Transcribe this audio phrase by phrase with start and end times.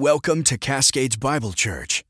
[0.00, 2.06] Welcome to Cascades Bible Church.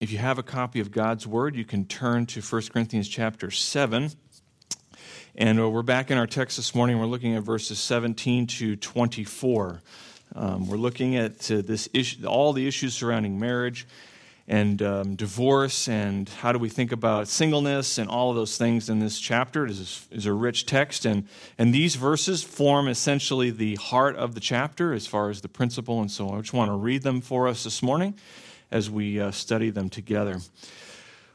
[0.00, 3.48] If you have a copy of God's Word, you can turn to 1 Corinthians chapter
[3.48, 4.10] 7.
[5.36, 6.98] And uh, we're back in our text this morning.
[6.98, 9.82] We're looking at verses 17 to 24.
[10.34, 13.86] Um, we're looking at uh, this issue, all the issues surrounding marriage
[14.48, 18.88] and um, divorce and how do we think about singleness and all of those things
[18.88, 19.64] in this chapter.
[19.64, 21.26] It is is a rich text, and,
[21.58, 26.00] and these verses form essentially the heart of the chapter as far as the principle.
[26.00, 28.14] And so I just want to read them for us this morning
[28.70, 30.40] as we uh, study them together.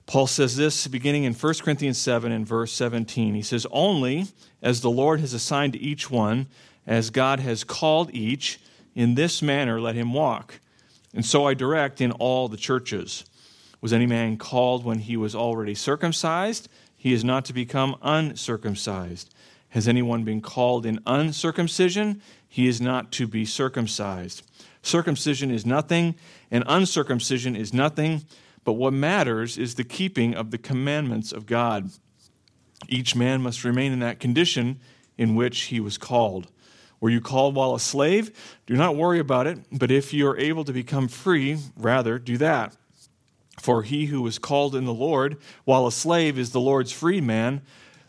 [0.07, 3.35] Paul says this beginning in 1 Corinthians 7 and verse 17.
[3.35, 4.27] He says, Only
[4.62, 6.48] as the Lord has assigned to each one,
[6.85, 8.59] as God has called each,
[8.95, 10.59] in this manner let him walk.
[11.13, 13.25] And so I direct in all the churches.
[13.81, 16.67] Was any man called when he was already circumcised?
[16.95, 19.34] He is not to become uncircumcised.
[19.70, 22.21] Has anyone been called in uncircumcision?
[22.48, 24.43] He is not to be circumcised.
[24.81, 26.15] Circumcision is nothing,
[26.49, 28.23] and uncircumcision is nothing,
[28.63, 31.91] but what matters is the keeping of the commandments of God.
[32.87, 34.79] Each man must remain in that condition
[35.17, 36.48] in which he was called.
[36.99, 38.31] Were you called while a slave?
[38.65, 42.37] Do not worry about it, but if you are able to become free, rather do
[42.37, 42.76] that.
[43.59, 47.62] For he who was called in the Lord while a slave is the Lord's freedman.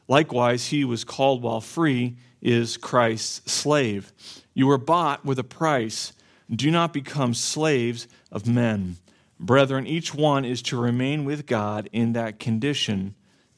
[0.06, 4.12] Likewise, he who was called while free is Christ's slave.
[4.54, 6.12] You were bought with a price.
[6.50, 8.96] Do not become slaves of men.
[9.40, 13.14] Brethren, each one is to remain with God in that condition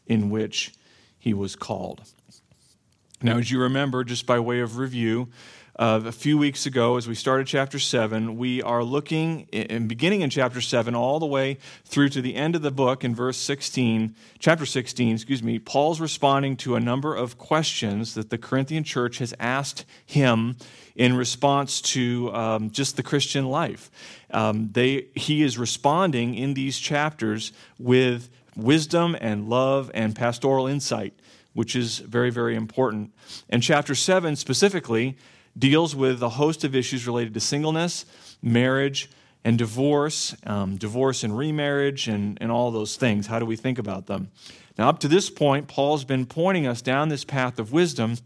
[0.07, 0.73] in which
[1.19, 2.03] he was called.
[3.23, 5.29] Now, as you remember, just by way of review,
[5.79, 10.23] uh, a few weeks ago, as we started chapter 7, we are looking, in, beginning
[10.23, 13.37] in chapter 7, all the way through to the end of the book in verse
[13.37, 18.85] 16, chapter 16, excuse me, Paul's responding to a number of questions that the Corinthian
[18.85, 20.57] church has asked him
[20.97, 23.91] in response to um, just the Christian life.
[24.31, 31.13] Um, they, he is responding in these chapters with wisdom and love and pastoral insight
[31.53, 33.13] which is very, very important.
[33.49, 35.17] And chapter 7 specifically
[35.59, 38.05] deals with a host of issues related to singleness,
[38.43, 39.11] marriage,
[39.45, 43.27] and divorce, um, divorce and remarriage, and, and all those things.
[43.27, 44.31] How do we think about them?
[44.79, 48.17] Now, up to this point, Paul's been pointing us down this path of wisdom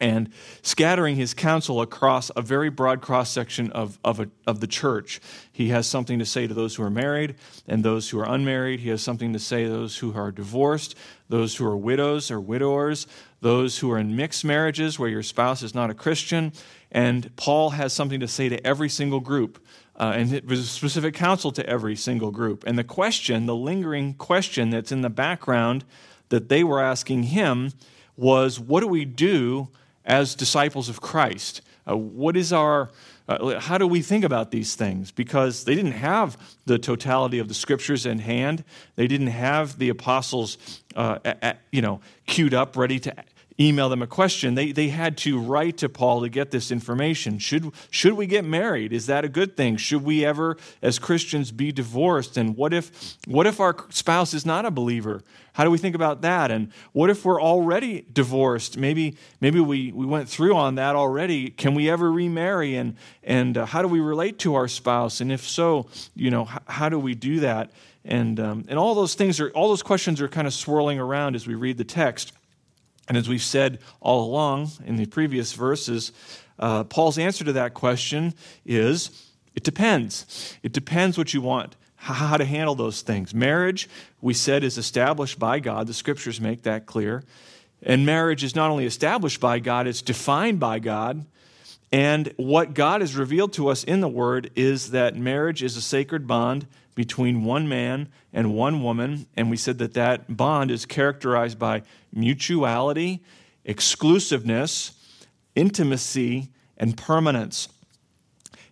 [0.00, 0.30] and
[0.62, 5.20] scattering his counsel across a very broad cross section of, of, of the church.
[5.52, 7.36] He has something to say to those who are married
[7.68, 8.80] and those who are unmarried.
[8.80, 10.96] He has something to say to those who are divorced,
[11.28, 13.06] those who are widows or widowers,
[13.40, 16.52] those who are in mixed marriages where your spouse is not a Christian.
[16.90, 19.64] And Paul has something to say to every single group.
[19.96, 22.64] Uh, and it was a specific counsel to every single group.
[22.66, 25.84] And the question, the lingering question that's in the background
[26.30, 27.72] that they were asking him
[28.16, 29.68] was what do we do
[30.04, 31.62] as disciples of Christ?
[31.88, 32.90] Uh, what is our
[33.26, 35.10] uh, how do we think about these things?
[35.10, 38.64] Because they didn't have the totality of the scriptures in hand.
[38.96, 40.58] They didn't have the apostles,
[40.94, 43.14] uh, at, you know, queued up, ready to
[43.58, 44.54] email them a question.
[44.54, 47.38] They, they had to write to Paul to get this information.
[47.38, 48.92] Should, should we get married?
[48.92, 49.76] Is that a good thing?
[49.76, 52.36] Should we ever, as Christians, be divorced?
[52.36, 55.22] And what if, what if our spouse is not a believer?
[55.52, 56.50] How do we think about that?
[56.50, 58.76] And what if we're already divorced?
[58.76, 61.50] Maybe, maybe we, we went through on that already.
[61.50, 62.74] Can we ever remarry?
[62.74, 65.20] And, and uh, how do we relate to our spouse?
[65.20, 65.86] And if so,
[66.16, 67.70] you know, how, how do we do that?
[68.04, 71.36] And, um, and all those things are, all those questions are kind of swirling around
[71.36, 72.32] as we read the text.
[73.08, 76.12] And as we've said all along in the previous verses,
[76.58, 78.34] uh, Paul's answer to that question
[78.64, 80.56] is it depends.
[80.62, 83.34] It depends what you want, how to handle those things.
[83.34, 83.88] Marriage,
[84.20, 85.86] we said, is established by God.
[85.86, 87.24] The scriptures make that clear.
[87.82, 91.26] And marriage is not only established by God, it's defined by God.
[91.92, 95.82] And what God has revealed to us in the Word is that marriage is a
[95.82, 99.26] sacred bond between one man and one woman.
[99.36, 101.82] And we said that that bond is characterized by
[102.12, 103.22] mutuality,
[103.64, 104.92] exclusiveness,
[105.54, 107.68] intimacy, and permanence.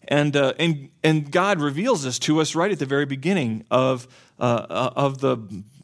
[0.08, 4.08] And, uh, and, and God reveals this to us right at the very beginning of,
[4.38, 5.38] uh, uh of the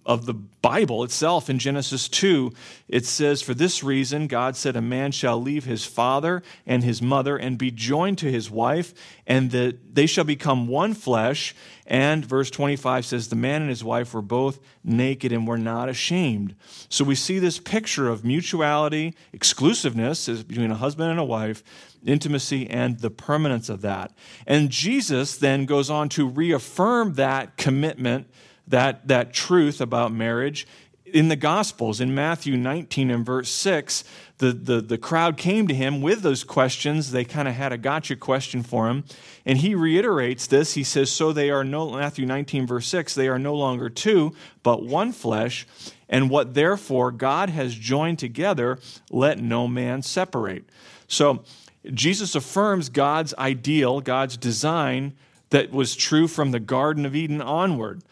[0.09, 2.51] of the Bible itself in Genesis 2,
[2.89, 7.03] it says, For this reason, God said, A man shall leave his father and his
[7.03, 8.95] mother and be joined to his wife,
[9.27, 11.55] and that they shall become one flesh.
[11.87, 15.91] And verse 25 says, The man and his wife were both naked and were not
[15.91, 16.55] ashamed.
[16.89, 21.63] So we see this picture of mutuality, exclusiveness between a husband and a wife,
[22.03, 24.13] intimacy, and the permanence of that.
[24.47, 28.27] And Jesus then goes on to reaffirm that commitment
[28.71, 30.67] that, that truth about marriage
[31.13, 34.05] in the Gospels, in Matthew 19 and verse 6,
[34.39, 37.11] the, the, the crowd came to him with those questions.
[37.11, 39.05] They kind of had a gotcha question for him.
[39.45, 40.75] And he reiterates this.
[40.75, 44.35] He says, So they are no, Matthew 19, verse 6, they are no longer two,
[44.63, 45.67] but one flesh.
[46.09, 48.79] And what therefore God has joined together,
[49.11, 50.65] let no man separate.
[51.07, 51.45] So
[51.93, 55.15] Jesus affirms God's ideal, God's design
[55.51, 58.03] that was true from the Garden of Eden onward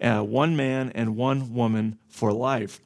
[0.00, 2.80] uh, one man and one woman for life.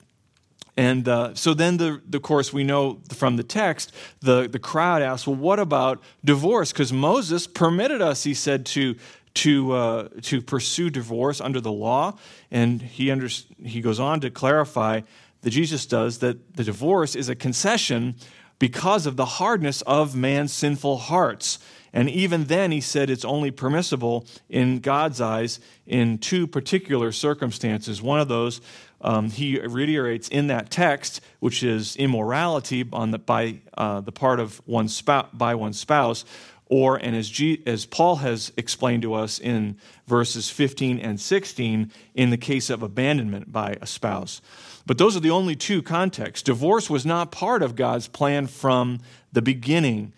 [0.77, 5.03] And uh, so then, the, the course we know from the text, the, the crowd
[5.03, 6.73] asks, well, what about divorce?
[6.73, 8.97] Because Moses permitted us, he said, to,
[9.35, 12.19] to, uh, to pursue divorce under the law.
[12.51, 13.29] And he, under,
[13.63, 15.03] he goes on to clarify
[15.43, 18.17] that Jesus does that the divorce is a concession
[18.59, 21.59] because of the hardness of man's sinful hearts.
[21.95, 28.03] And even then, he said it's only permissible in God's eyes in two particular circumstances.
[28.03, 28.61] One of those
[29.01, 34.41] um, he reiterates in that text, which is immorality on the, by uh, the part
[34.41, 36.25] of one spouse, by spouse,
[36.67, 39.77] or and as, G, as Paul has explained to us in
[40.09, 44.41] verses 15 and 16, in the case of abandonment by a spouse.
[44.85, 46.43] But those are the only two contexts.
[46.43, 48.99] Divorce was not part of God's plan from
[49.33, 50.13] the beginning.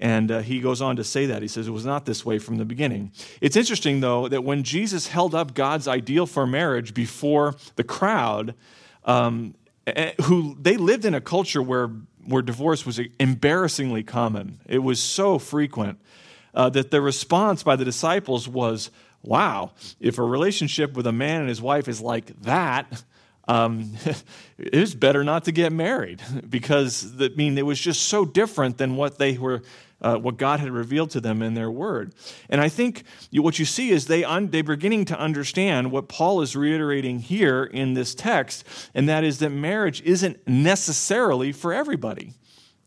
[0.00, 1.42] And uh, he goes on to say that.
[1.42, 3.12] He says it was not this way from the beginning.
[3.42, 8.54] It's interesting, though, that when Jesus held up God's ideal for marriage before the crowd,
[9.04, 9.54] um,
[10.22, 11.90] who they lived in a culture where,
[12.24, 16.00] where divorce was embarrassingly common, it was so frequent
[16.54, 18.90] uh, that the response by the disciples was,
[19.22, 23.04] Wow, if a relationship with a man and his wife is like that,
[23.48, 23.92] um,
[24.58, 28.78] it was better not to get married because I mean it was just so different
[28.78, 29.62] than what they were
[30.02, 32.14] uh, what God had revealed to them in their word.
[32.48, 36.40] And I think what you see is they un- they're beginning to understand what Paul
[36.40, 38.64] is reiterating here in this text,
[38.94, 42.34] and that is that marriage isn't necessarily for everybody.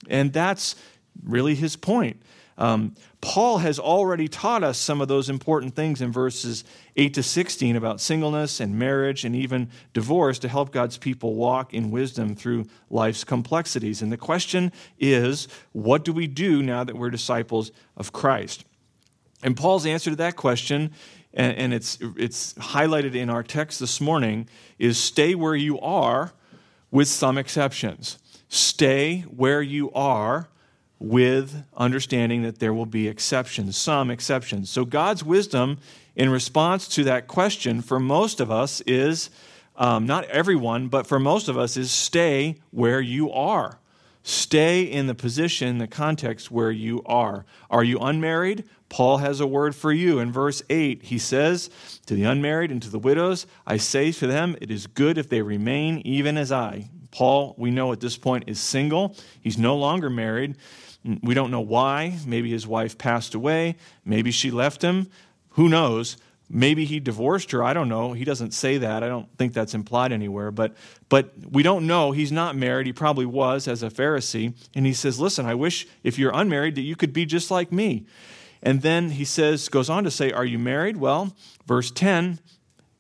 [0.10, 0.75] And that's
[1.24, 2.21] really his point.
[2.57, 6.63] Um, Paul has already taught us some of those important things in verses
[6.95, 11.73] 8 to 16 about singleness and marriage and even divorce to help God's people walk
[11.73, 14.01] in wisdom through life's complexities.
[14.01, 18.65] And the question is what do we do now that we're disciples of Christ?
[19.41, 20.91] And Paul's answer to that question,
[21.33, 24.47] and it's, it's highlighted in our text this morning,
[24.77, 26.33] is stay where you are
[26.91, 28.19] with some exceptions.
[28.47, 30.47] Stay where you are
[31.03, 34.69] with understanding that there will be exceptions, some exceptions.
[34.69, 35.77] So, God's wisdom
[36.15, 39.29] in response to that question for most of us is
[39.75, 43.79] um, not everyone, but for most of us, is stay where you are.
[44.25, 47.45] Stay in the position, the context where you are.
[47.69, 48.63] Are you unmarried?
[48.88, 50.19] Paul has a word for you.
[50.19, 51.69] In verse 8, he says,
[52.05, 55.27] To the unmarried and to the widows, I say to them, it is good if
[55.27, 56.89] they remain even as I.
[57.11, 59.15] Paul, we know at this point, is single.
[59.41, 60.55] He's no longer married.
[61.21, 62.17] We don't know why.
[62.25, 63.75] Maybe his wife passed away.
[64.05, 65.09] Maybe she left him.
[65.51, 66.17] Who knows?
[66.50, 67.63] Maybe he divorced her.
[67.63, 68.13] I don't know.
[68.13, 69.03] He doesn't say that.
[69.03, 70.51] I don't think that's implied anywhere.
[70.51, 70.75] But,
[71.09, 72.11] but we don't know.
[72.11, 72.85] He's not married.
[72.85, 74.53] He probably was as a Pharisee.
[74.75, 77.71] And he says, Listen, I wish if you're unmarried that you could be just like
[77.71, 78.05] me.
[78.61, 80.97] And then he says, goes on to say, Are you married?
[80.97, 81.35] Well,
[81.65, 82.39] verse 10,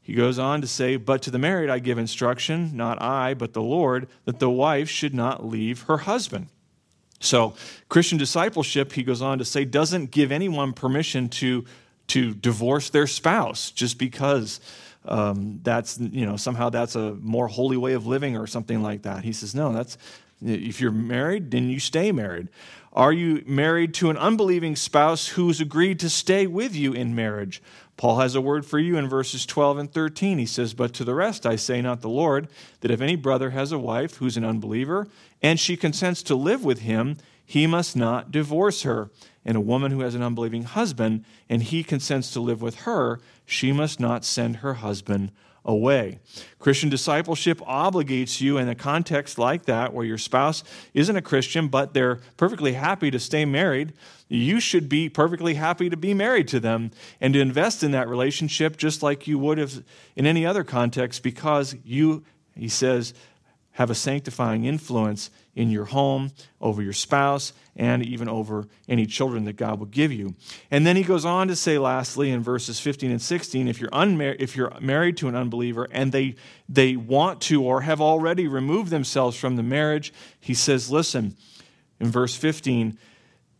[0.01, 3.53] he goes on to say, But to the married I give instruction, not I, but
[3.53, 6.47] the Lord, that the wife should not leave her husband.
[7.23, 7.53] So,
[7.87, 11.63] Christian discipleship, he goes on to say, doesn't give anyone permission to,
[12.07, 14.59] to divorce their spouse just because
[15.05, 19.03] um, that's, you know, somehow that's a more holy way of living or something like
[19.03, 19.23] that.
[19.23, 19.97] He says, no, that's,
[20.41, 22.49] if you're married, then you stay married.
[22.91, 27.61] Are you married to an unbelieving spouse who's agreed to stay with you in marriage?
[27.95, 30.39] Paul has a word for you in verses 12 and 13.
[30.39, 32.47] He says, But to the rest I say, not the Lord,
[32.81, 35.07] that if any brother has a wife who's an unbeliever,
[35.41, 39.11] and she consents to live with him, he must not divorce her.
[39.45, 43.19] And a woman who has an unbelieving husband, and he consents to live with her,
[43.45, 45.31] she must not send her husband
[45.65, 46.19] away.
[46.59, 51.67] Christian discipleship obligates you in a context like that, where your spouse isn't a Christian,
[51.67, 53.93] but they're perfectly happy to stay married.
[54.27, 56.91] You should be perfectly happy to be married to them
[57.21, 59.83] and to invest in that relationship just like you would have
[60.15, 62.23] in any other context because you,
[62.55, 63.13] he says,
[63.73, 69.45] have a sanctifying influence in your home, over your spouse, and even over any children
[69.45, 70.35] that God will give you.
[70.71, 73.89] And then he goes on to say, lastly, in verses 15 and 16, if you're,
[73.91, 76.35] unmar- if you're married to an unbeliever and they,
[76.67, 81.35] they want to or have already removed themselves from the marriage, he says, listen,
[81.99, 82.97] in verse 15,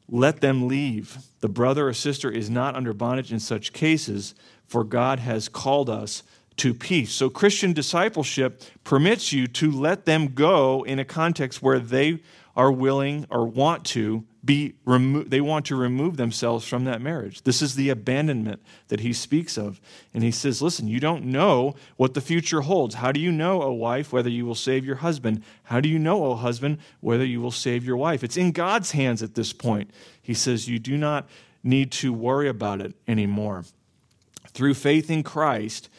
[0.10, 1.18] let them leave.
[1.40, 4.36] The brother or sister is not under bondage in such cases,
[4.66, 6.24] for God has called us
[6.58, 7.12] to peace.
[7.12, 12.20] So, Christian discipleship permits you to let them go in a context where they
[12.56, 17.42] are willing or want to be remo- they want to remove themselves from that marriage.
[17.44, 19.80] This is the abandonment that he speaks of.
[20.14, 22.96] And he says, "Listen, you don't know what the future holds.
[22.96, 25.42] How do you know, O wife, whether you will save your husband?
[25.64, 28.24] How do you know, O husband, whether you will save your wife?
[28.24, 29.90] It's in God's hands at this point."
[30.22, 31.28] He says, "You do not
[31.64, 33.64] need to worry about it anymore."
[34.50, 35.90] Through faith in Christ,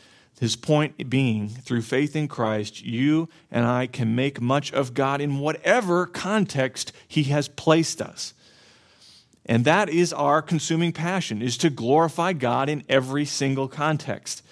[0.40, 5.20] his point being, through faith in Christ, you and I can make much of God
[5.20, 8.34] in whatever context He has placed us.
[9.46, 14.42] And that is our consuming passion, is to glorify God in every single context.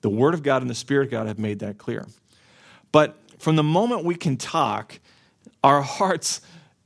[0.00, 2.06] The Word of God and the Spirit of God have made that clear.
[2.90, 5.00] But from the moment we can talk,
[5.62, 6.40] our hearts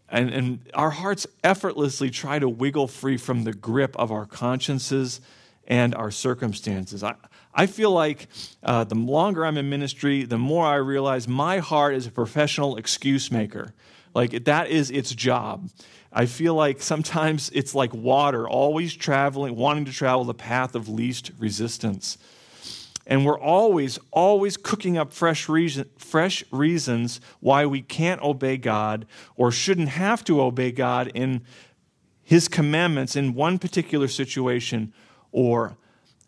[0.09, 5.21] and, and our hearts effortlessly try to wiggle free from the grip of our consciences
[5.67, 7.05] and our circumstances.
[7.05, 7.15] I,
[7.59, 8.29] I feel like
[8.63, 12.77] uh, the longer I'm in ministry, the more I realize my heart is a professional
[12.77, 13.75] excuse maker.
[14.15, 15.69] Like that is its job.
[16.13, 20.89] I feel like sometimes it's like water, always traveling, wanting to travel the path of
[20.89, 22.17] least resistance.
[23.09, 29.05] And we're always, always cooking up fresh, reason, fresh reasons why we can't obey God
[29.35, 31.43] or shouldn't have to obey God in
[32.23, 34.93] His commandments in one particular situation
[35.33, 35.77] or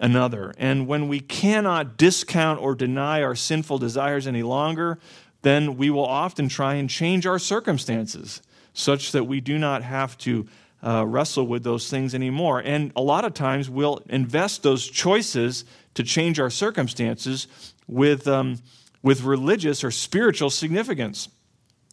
[0.00, 0.52] another.
[0.59, 4.99] And when we cannot discount or deny our sinful desires any longer,
[5.42, 8.42] then we will often try and change our circumstances
[8.73, 10.47] such that we do not have to
[10.83, 12.61] uh, wrestle with those things anymore.
[12.61, 15.64] And a lot of times we'll invest those choices
[15.95, 17.47] to change our circumstances
[17.87, 18.59] with, um,
[19.02, 21.28] with religious or spiritual significance.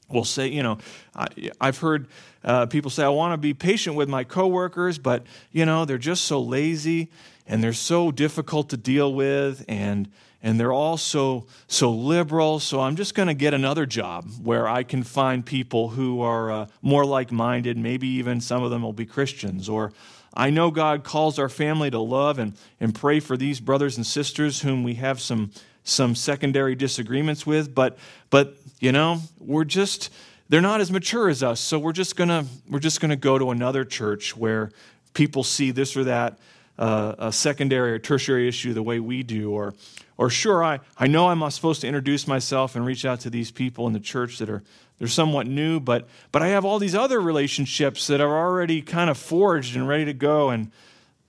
[0.10, 0.78] We'll say, you know,
[1.14, 1.28] I,
[1.60, 2.08] have heard
[2.44, 5.98] uh, people say, I want to be patient with my coworkers, but, you know, they're
[5.98, 7.12] just so lazy
[7.48, 10.10] and they're so difficult to deal with and
[10.44, 12.60] and they're all so so liberal.
[12.60, 16.52] So i'm just going to get another job where i can find people who are
[16.52, 17.78] uh, more like-minded.
[17.78, 19.70] Maybe even some of them will be christians.
[19.70, 19.94] Or
[20.34, 24.06] i know god calls our family to love and, and pray for these brothers and
[24.06, 25.52] sisters whom we have some
[25.84, 27.98] some secondary disagreements with but
[28.30, 30.12] but you know we're just
[30.50, 31.60] they're not as mature as us.
[31.60, 34.72] So we're just going to we're just going to go to another church where
[35.14, 36.38] people see this or that
[36.78, 39.52] a secondary or tertiary issue the way we do.
[39.52, 39.74] Or,
[40.18, 43.52] or sure, I, I know I'm supposed to introduce myself and reach out to these
[43.52, 44.64] people in the church that are
[45.00, 49.12] they're somewhat new, but, but I have all these other relationships that are already kind
[49.12, 50.50] of forged and ready to go.
[50.50, 50.72] And,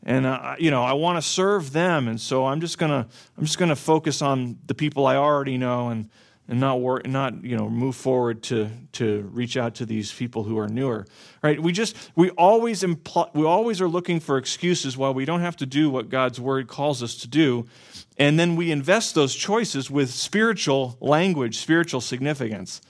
[0.04, 2.08] and uh, you know, I want to serve them.
[2.08, 5.88] And so I'm just to I'm just to focus on the people I already know
[5.88, 6.08] and,
[6.48, 10.44] and not work, not you know move forward to to reach out to these people
[10.44, 11.06] who are newer
[11.42, 11.60] right?
[11.62, 15.56] We just we always impl- we always are looking for excuses while we don't have
[15.56, 17.66] to do what god's word calls us to do
[18.16, 22.80] and then we invest those choices with spiritual language spiritual significance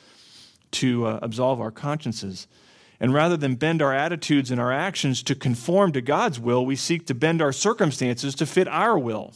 [0.71, 2.47] to uh, absolve our consciences
[3.01, 6.77] and rather than bend our attitudes and our actions to conform to god's will we
[6.77, 9.35] seek to bend our circumstances to fit our will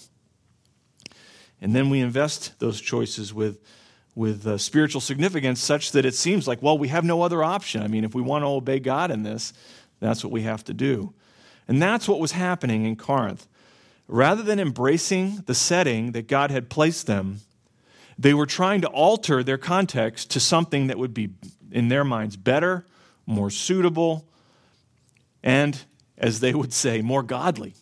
[1.61, 3.61] and then we invest those choices with
[4.15, 7.83] with uh, spiritual significance such that it seems like, well, we have no other option.
[7.83, 9.53] I mean, if we want to obey God in this,
[10.01, 11.15] that's what we have to do.
[11.67, 13.47] And that's what was happening in Corinth.
[14.09, 17.41] Rather than embracing the setting that God had placed them,
[18.19, 21.31] they were trying to alter their context to something that would be,
[21.71, 22.85] in their minds, better,
[23.25, 24.29] more suitable,
[25.43, 25.85] and,
[26.19, 27.75] as they would say, more godly.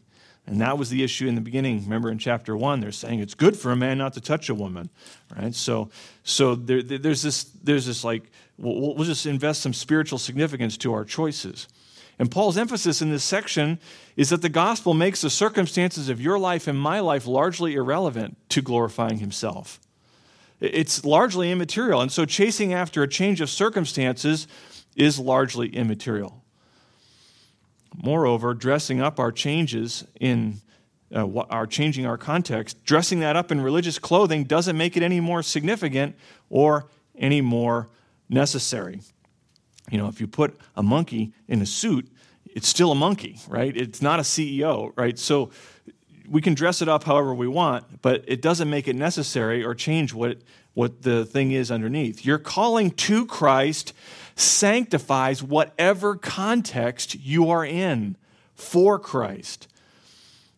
[0.47, 1.83] And that was the issue in the beginning.
[1.83, 4.55] Remember in chapter one, they're saying it's good for a man not to touch a
[4.55, 4.91] woman,
[5.37, 5.55] right?
[5.55, 5.91] So,
[6.25, 10.93] so there, there's this, there's this like, we'll, we'll just invest some spiritual significance to
[10.93, 11.69] our choices.
[12.19, 13.79] And Paul's emphasis in this section
[14.17, 18.37] is that the gospel makes the circumstances of your life and my life largely irrelevant
[18.51, 19.81] to glorifying himself.
[20.61, 22.03] It's largely immaterial.
[22.03, 24.47] And so chasing after a change of circumstances
[24.97, 26.45] is largely immaterial.
[27.97, 30.61] Moreover, dressing up our changes in
[31.15, 35.21] uh, our changing our context, dressing that up in religious clothing doesn't make it any
[35.21, 36.15] more significant
[36.49, 37.89] or any more
[38.29, 39.01] necessary.
[39.91, 42.09] You know, if you put a monkey in a suit,
[42.47, 43.77] it's still a monkey, right?
[43.77, 45.19] It's not a CEO, right?
[45.19, 45.51] So
[46.29, 49.75] we can dress it up however we want, but it doesn't make it necessary or
[49.75, 50.39] change what,
[50.75, 52.25] what the thing is underneath.
[52.25, 53.93] You're calling to Christ
[54.41, 58.17] sanctifies whatever context you are in
[58.55, 59.69] for Christ.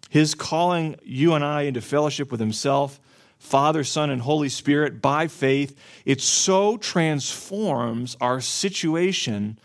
[0.08, 3.00] His calling you and I into fellowship with Himself,
[3.38, 9.58] Father, Son, and Holy Spirit by faith, it so transforms our situation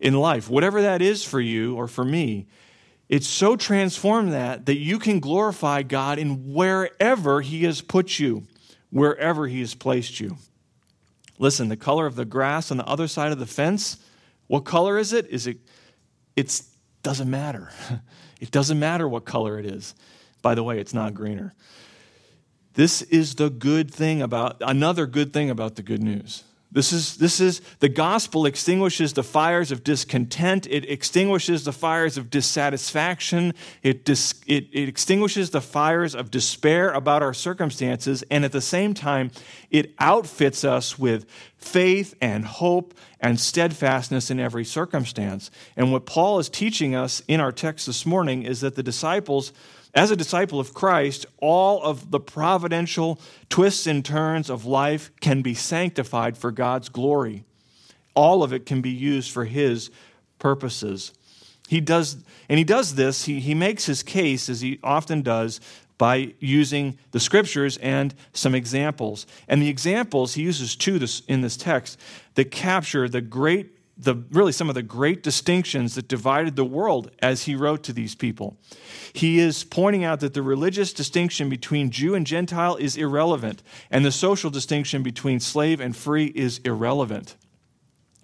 [0.00, 0.48] in life.
[0.48, 2.46] Whatever that is for you or for me,
[3.08, 8.46] it's so transformed that that you can glorify God in wherever he has put you,
[8.90, 10.36] wherever he has placed you.
[11.38, 13.98] Listen, the color of the grass on the other side of the fence,
[14.46, 15.26] what color is it?
[15.26, 15.58] Is it
[16.36, 16.62] it
[17.02, 17.70] doesn't matter.
[18.38, 19.94] It doesn't matter what color it is.
[20.42, 21.54] By the way, it's not greener.
[22.74, 26.44] This is the good thing about another good thing about the good news.
[26.76, 30.66] This is, this is the gospel extinguishes the fires of discontent.
[30.66, 33.54] It extinguishes the fires of dissatisfaction.
[33.82, 38.24] It, dis, it, it extinguishes the fires of despair about our circumstances.
[38.30, 39.30] And at the same time,
[39.70, 41.24] it outfits us with
[41.56, 45.50] faith and hope and steadfastness in every circumstance.
[45.78, 49.54] And what Paul is teaching us in our text this morning is that the disciples
[49.96, 55.40] as a disciple of Christ, all of the providential twists and turns of life can
[55.40, 57.44] be sanctified for God's glory.
[58.14, 59.90] All of it can be used for His
[60.38, 61.12] purposes.
[61.66, 65.60] He does, and he does this, he, he makes his case, as he often does,
[65.98, 69.26] by using the scriptures and some examples.
[69.48, 71.98] And the examples he uses two this, in this text
[72.34, 77.10] that capture the great the really some of the great distinctions that divided the world
[77.20, 78.58] as he wrote to these people.
[79.12, 84.04] He is pointing out that the religious distinction between Jew and Gentile is irrelevant, and
[84.04, 87.36] the social distinction between slave and free is irrelevant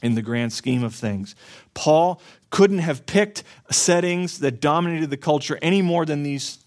[0.02, 1.34] in the grand scheme of things.
[1.74, 6.58] Paul couldn't have picked settings that dominated the culture any more than these,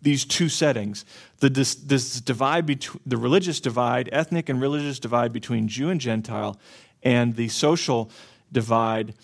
[0.00, 1.04] these two settings.
[1.40, 6.00] The, this, this divide between the religious divide, ethnic and religious divide between Jew and
[6.00, 6.58] Gentile,
[7.02, 8.10] and the social
[8.52, 9.14] divide,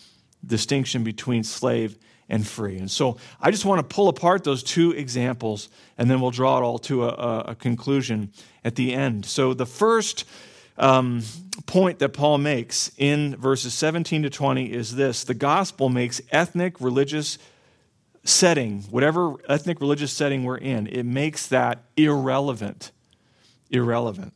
[0.45, 1.97] distinction between slave
[2.29, 2.79] and free.
[2.79, 6.59] And so I just want to pull apart those two examples and then we'll draw
[6.59, 8.33] it all to a, a conclusion
[8.65, 9.27] at the end.
[9.27, 10.25] So the first
[10.79, 11.23] um,
[11.67, 16.81] point that Paul makes in verses 17 to 20 is this the gospel makes ethnic
[16.81, 17.39] religious
[18.25, 22.93] setting, whatever ethnic religious setting we're in, it makes that irrelevant.
[23.71, 24.33] Irrelevant.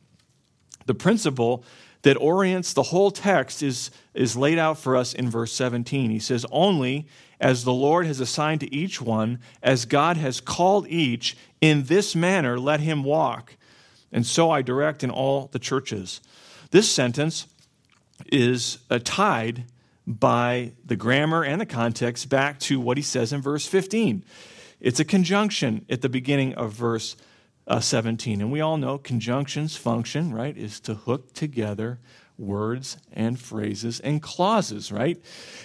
[0.86, 1.64] The principle
[2.04, 6.10] that orients the whole text is, is laid out for us in verse 17.
[6.10, 7.08] He says, Only
[7.40, 12.14] as the Lord has assigned to each one, as God has called each, in this
[12.14, 13.56] manner let him walk.
[14.12, 16.20] And so I direct in all the churches.
[16.70, 17.46] This sentence
[18.26, 19.64] is uh, tied
[20.06, 24.24] by the grammar and the context back to what he says in verse 15.
[24.78, 27.16] It's a conjunction at the beginning of verse
[27.66, 28.40] uh, 17.
[28.40, 31.98] And we all know conjunctions function, right, is to hook together
[32.36, 35.20] words and phrases and clauses, right?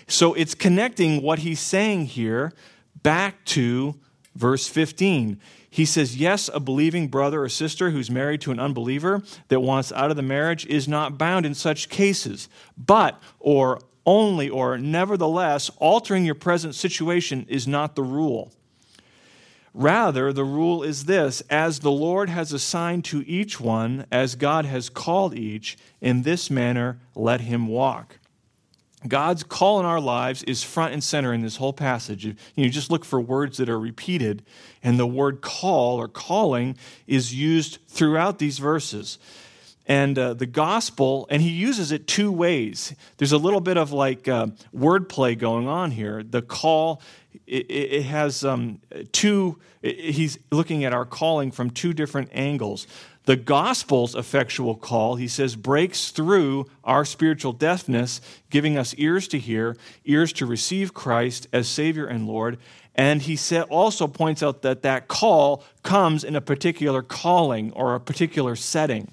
[0.08, 2.54] So it's connecting what he's saying here
[3.02, 3.96] back to
[4.36, 5.40] verse 15.
[5.70, 9.92] He says, Yes, a believing brother or sister who's married to an unbeliever that wants
[9.92, 15.70] out of the marriage is not bound in such cases, but, or only, or nevertheless,
[15.78, 18.52] altering your present situation is not the rule.
[19.74, 24.66] Rather, the rule is this as the Lord has assigned to each one, as God
[24.66, 28.20] has called each, in this manner let him walk.
[29.08, 32.26] God's call in our lives is front and center in this whole passage.
[32.56, 34.44] You, just look for words that are repeated,
[34.84, 36.78] and the word call or calling
[37.08, 39.18] is used throughout these verses.
[39.86, 42.94] And uh, the gospel, and he uses it two ways.
[43.18, 46.22] There's a little bit of like uh, wordplay going on here.
[46.22, 47.02] The call
[47.50, 48.80] it, it has um,
[49.12, 52.88] two, he's looking at our calling from two different angles.
[53.26, 59.40] The gospel's effectual call, he says, breaks through our spiritual deafness, giving us ears to
[59.40, 62.58] hear, ears to receive Christ as Savior and Lord.
[62.96, 63.38] And he
[63.70, 69.12] also points out that that call comes in a particular calling or a particular setting.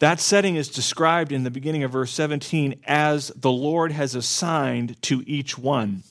[0.00, 5.00] That setting is described in the beginning of verse 17 as the Lord has assigned
[5.02, 6.04] to each one.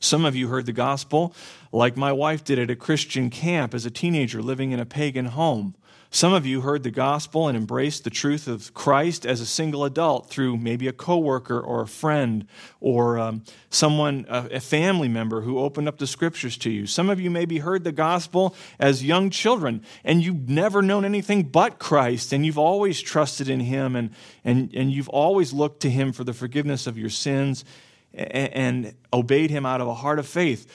[0.00, 1.34] Some of you heard the gospel
[1.72, 5.26] like my wife did at a Christian camp as a teenager living in a pagan
[5.26, 5.74] home.
[6.10, 9.84] Some of you heard the gospel and embraced the truth of Christ as a single
[9.84, 12.46] adult through maybe a coworker or a friend
[12.80, 16.86] or um, someone, a, a family member who opened up the scriptures to you.
[16.86, 21.42] Some of you maybe heard the gospel as young children and you've never known anything
[21.42, 24.10] but Christ and you've always trusted in Him and,
[24.44, 27.66] and, and you've always looked to Him for the forgiveness of your sins
[28.14, 30.66] and obeyed him out of a heart of faith.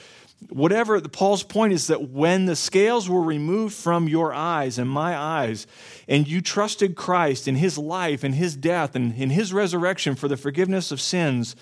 [0.50, 5.16] Whatever, Paul's point is that when the scales were removed from your eyes and my
[5.16, 5.66] eyes,
[6.06, 10.28] and you trusted Christ in his life and his death and in his resurrection for
[10.28, 11.56] the forgiveness of sins,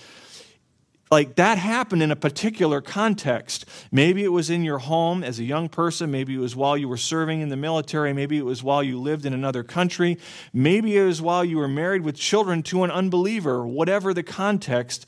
[1.13, 3.67] like that happened in a particular context.
[3.93, 6.11] Maybe it was in your home as a young person.
[6.11, 8.15] Maybe it was while you were serving in the military.
[8.15, 10.17] Maybe it was while you lived in another country.
[10.55, 13.67] Maybe it was while you were married with children to an unbeliever.
[13.67, 15.07] Whatever the context,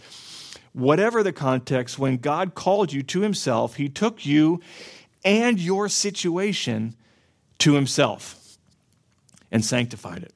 [0.75, 4.61] whatever the context, when God called you to himself, he took you
[5.25, 6.95] and your situation
[7.59, 8.59] to himself
[9.51, 10.35] and sanctified it.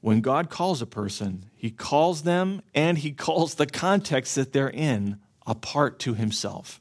[0.00, 4.68] When God calls a person, he calls them and he calls the context that they're
[4.68, 6.80] in apart to himself.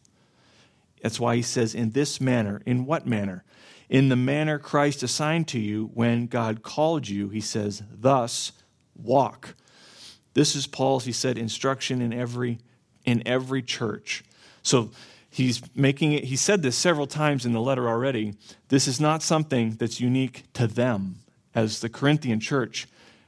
[1.03, 2.61] That's why he says, in this manner.
[2.65, 3.43] In what manner?
[3.89, 8.53] In the manner Christ assigned to you when God called you, he says, thus
[8.95, 9.55] walk.
[10.33, 12.59] This is Paul's, he said, instruction in every
[13.05, 14.23] in every church.
[14.63, 14.91] So
[15.29, 18.35] he's making it, he said this several times in the letter already.
[18.69, 21.15] This is not something that's unique to them
[21.55, 22.87] as the Corinthian church.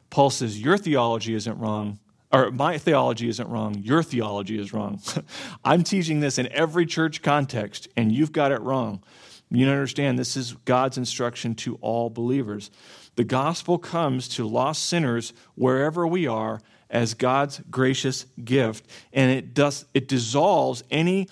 [0.09, 1.99] Paul says, Your theology isn't wrong,
[2.31, 5.01] or my theology isn't wrong, your theology is wrong.
[5.65, 9.01] I'm teaching this in every church context, and you've got it wrong.
[9.49, 12.71] You understand this is God's instruction to all believers.
[13.15, 16.59] The gospel comes to lost sinners wherever we are
[16.93, 21.27] as God's gracious gift, and it does it dissolves any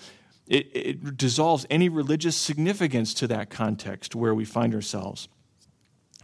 [0.48, 5.28] it, it dissolves any religious significance to that context where we find ourselves.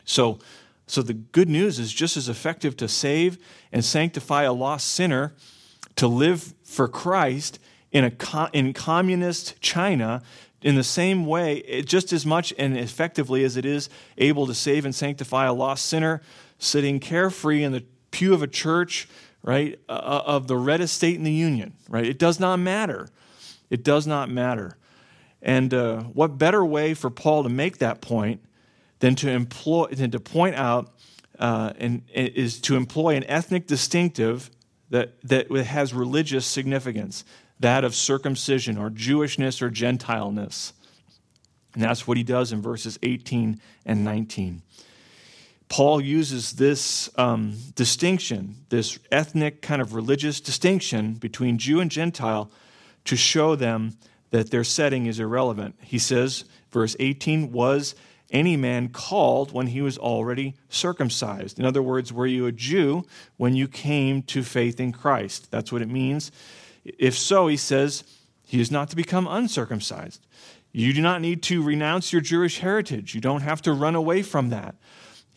[0.04, 0.40] So,
[0.86, 3.38] so the good news is just as effective to save
[3.72, 5.34] and sanctify a lost sinner
[5.96, 7.60] to live for Christ
[7.92, 10.22] in a in communist China
[10.62, 14.84] in the same way, just as much and effectively as it is able to save
[14.84, 16.20] and sanctify a lost sinner
[16.58, 19.08] sitting carefree in the pew of a church
[19.42, 22.04] right, uh, uh, of the reddest state in the Union, right?
[22.04, 23.08] It does not matter.
[23.70, 24.76] It does not matter.
[25.42, 28.40] And uh, what better way for Paul to make that point
[28.98, 30.92] than to employ, than to point out
[31.38, 34.50] uh, and, and is to employ an ethnic distinctive
[34.90, 37.24] that, that has religious significance,
[37.60, 40.72] that of circumcision or Jewishness or Gentileness.
[41.74, 44.62] And that's what he does in verses 18 and 19.
[45.68, 52.50] Paul uses this um, distinction, this ethnic kind of religious distinction between Jew and Gentile,
[53.04, 53.96] to show them
[54.30, 55.76] that their setting is irrelevant.
[55.82, 57.94] He says, verse 18, was
[58.30, 61.58] any man called when he was already circumcised?
[61.58, 63.04] In other words, were you a Jew
[63.36, 65.50] when you came to faith in Christ?
[65.50, 66.30] That's what it means.
[66.84, 68.04] If so, he says,
[68.46, 70.24] he is not to become uncircumcised.
[70.72, 73.14] You do not need to renounce your Jewish heritage.
[73.14, 74.74] You don't have to run away from that.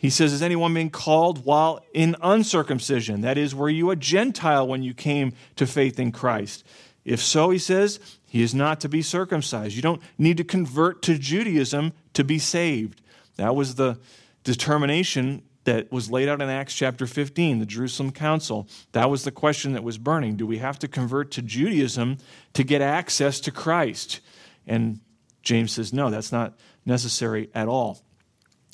[0.02, 3.22] He says, Is anyone being called while in uncircumcision?
[3.22, 6.66] That is, were you a Gentile when you came to faith in Christ?
[7.06, 9.76] If so, he says, he is not to be circumcised.
[9.76, 13.04] You don't need to convert to Judaism to be saved.
[13.36, 14.00] That was the
[14.44, 18.68] determination that was laid out in Acts chapter 15, the Jerusalem Council.
[18.94, 20.36] That was the question that was burning.
[20.36, 22.18] Do we have to convert to Judaism
[22.54, 24.20] to get access to Christ?
[24.66, 25.00] And
[25.44, 28.02] James says, no, that's not necessary at all.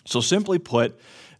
[0.07, 0.97] So, simply put,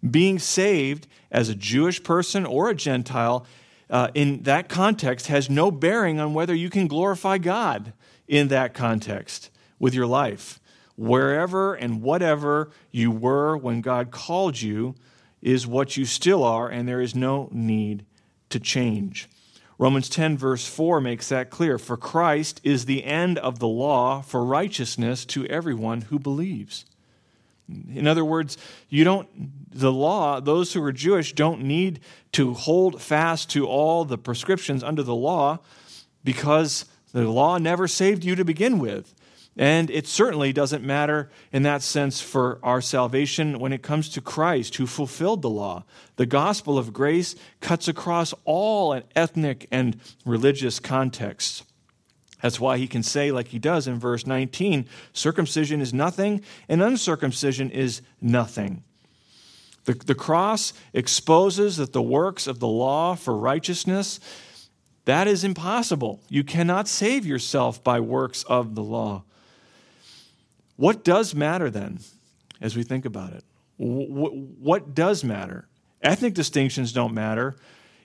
[0.10, 3.46] being saved as a Jewish person or a Gentile
[3.90, 7.94] uh, in that context has no bearing on whether you can glorify God
[8.28, 9.50] in that context
[9.80, 10.60] with your life.
[10.98, 14.96] Wherever and whatever you were when God called you
[15.42, 18.06] is what you still are, and there is no need
[18.50, 19.30] to change.
[19.78, 21.78] Romans 10, verse 4 makes that clear.
[21.78, 26.84] For Christ is the end of the law for righteousness to everyone who believes.
[27.68, 28.58] In other words,
[28.90, 29.28] you don't,
[29.72, 32.00] the law, those who are Jewish don't need
[32.34, 35.60] to hold fast to all the prescriptions under the law
[36.24, 39.14] because the law never saved you to begin with.
[39.58, 44.22] And it certainly doesn't matter in that sense for our salvation when it comes to
[44.22, 45.84] Christ who fulfilled the law.
[46.18, 51.64] The gospel of grace cuts across all ethnic and religious contexts.
[52.42, 56.84] That's why he can say, like he does in verse 19, circumcision is nothing and
[56.84, 58.84] uncircumcision is nothing.
[59.86, 64.20] The, the cross exposes that the works of the law for righteousness,
[65.06, 66.20] that is impossible.
[66.28, 69.24] You cannot save yourself by works of the law.
[70.76, 72.00] What does matter then,
[72.62, 73.44] as we think about it?
[73.78, 75.68] What, what does matter?
[76.02, 77.56] Ethnic distinctions don't matter.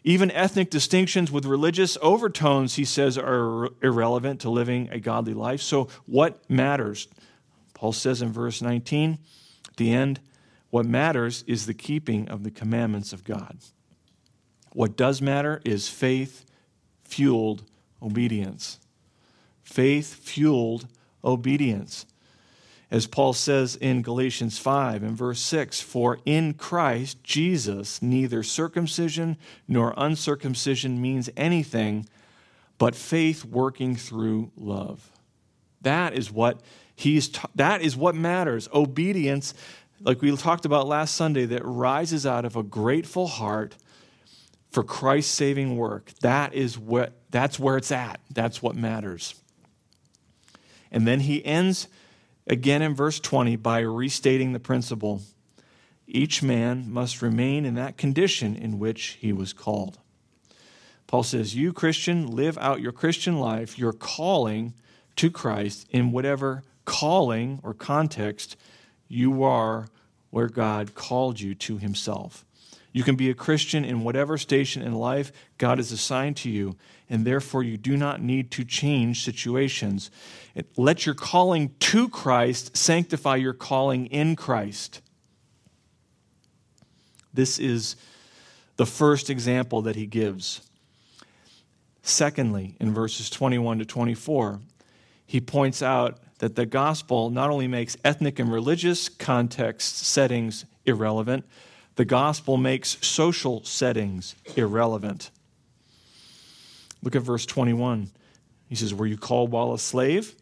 [0.05, 5.61] Even ethnic distinctions with religious overtones, he says, are irrelevant to living a godly life.
[5.61, 7.07] So, what matters?
[7.75, 9.19] Paul says in verse 19,
[9.69, 10.21] at the end,
[10.71, 13.59] what matters is the keeping of the commandments of God.
[14.73, 16.45] What does matter is faith
[17.05, 17.65] fueled
[18.01, 18.81] obedience.
[19.63, 20.87] Faith fueled
[21.25, 22.07] obedience
[22.93, 29.39] as Paul says in Galatians 5 and verse 6 For in Christ Jesus, neither circumcision
[29.67, 32.07] nor uncircumcision means anything
[32.77, 35.11] but faith working through love.
[35.81, 36.61] That is what
[36.95, 38.69] he's ta- that is what matters.
[38.75, 39.55] Obedience,
[40.03, 43.75] like we talked about last Sunday, that rises out of a grateful heart
[44.71, 46.13] for Christ's saving work.
[46.21, 48.21] That is what That's where it's at.
[48.31, 49.35] That's what matters.
[50.91, 51.89] And then he ends
[52.53, 55.23] again in verse 20 by restating the principle
[56.07, 59.99] each man must remain in that condition in which he was called.
[61.07, 64.75] Paul says, You, Christian, live out your Christian life, your calling
[65.17, 68.57] to Christ in whatever calling or context
[69.09, 69.89] you are
[70.29, 72.45] where God called you to himself.
[72.93, 76.77] You can be a Christian in whatever station in life God has assigned to you,
[77.13, 80.11] and therefore you do not need to change situations.
[80.79, 85.03] Let your calling to Christ sanctify your calling in Christ.
[87.35, 87.97] This is
[88.77, 90.63] the first example that he gives.
[92.03, 94.61] Secondly, in verses 21 to 24,
[95.27, 101.45] he points out that the gospel not only makes ethnic and religious context settings irrelevant,
[101.97, 105.31] the gospel makes social settings irrelevant.
[107.03, 108.11] Look at verse 21.
[108.69, 110.35] He says, Were you called while a slave?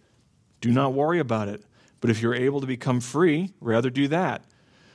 [0.60, 1.64] Do not worry about it.
[2.00, 4.44] But if you're able to become free, rather do that.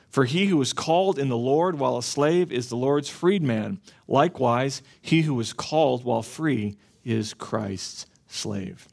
[0.08, 3.80] For he who is called in the Lord while a slave is the Lord's freedman.
[4.08, 8.88] Likewise, he who is called while free is Christ's slave.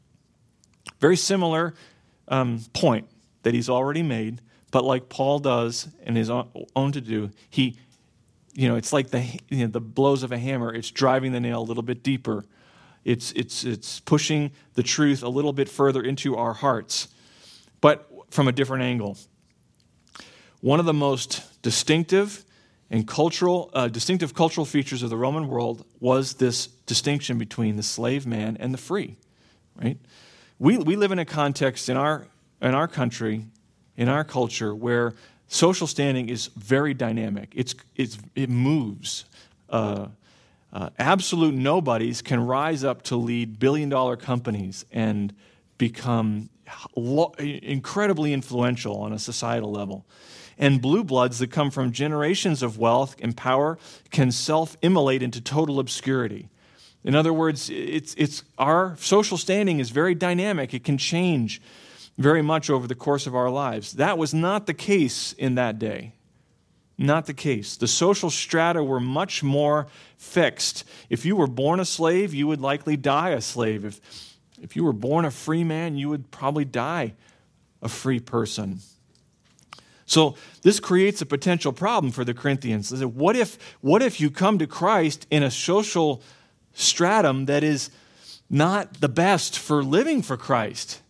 [1.00, 1.74] Very similar
[2.28, 3.08] um, point
[3.42, 7.76] that he's already made, but like Paul does in his own to do, he,
[8.54, 10.74] you know, it's like the, you know, the blows of a hammer.
[10.74, 12.44] It's driving the nail a little bit deeper.
[13.04, 17.08] It's, it's, it's pushing the truth a little bit further into our hearts,
[17.80, 19.18] but from a different angle.
[20.60, 22.44] One of the most distinctive
[22.90, 27.82] and cultural, uh, distinctive cultural features of the Roman world was this distinction between the
[27.82, 29.16] slave man and the free,
[29.82, 29.98] right?
[30.58, 32.26] We, we live in a context in our,
[32.62, 33.46] in our country
[33.96, 35.14] in our culture where
[35.48, 37.52] social standing is very dynamic.
[37.54, 39.24] It's, it's, it moves.
[39.68, 40.08] Uh,
[40.74, 45.32] uh, absolute nobodies can rise up to lead billion dollar companies and
[45.78, 46.50] become
[46.96, 50.04] lo- incredibly influential on a societal level.
[50.58, 53.78] And blue bloods that come from generations of wealth and power
[54.10, 56.48] can self immolate into total obscurity.
[57.04, 61.60] In other words, it's, it's, our social standing is very dynamic, it can change
[62.16, 63.92] very much over the course of our lives.
[63.92, 66.14] That was not the case in that day.
[66.96, 67.76] Not the case.
[67.76, 70.84] The social strata were much more fixed.
[71.10, 73.84] If you were born a slave, you would likely die a slave.
[73.84, 74.00] If,
[74.62, 77.14] if you were born a free man, you would probably die
[77.82, 78.80] a free person.
[80.06, 82.92] So this creates a potential problem for the Corinthians.
[83.04, 86.22] What if, what if you come to Christ in a social
[86.74, 87.90] stratum that is
[88.50, 91.00] not the best for living for Christ?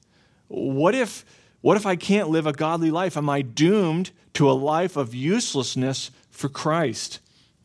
[0.49, 1.25] What if,
[1.61, 3.17] what if I can't live a godly life?
[3.17, 7.21] Am I doomed to a life of uselessness for Christ